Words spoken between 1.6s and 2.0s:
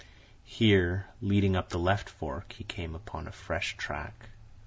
the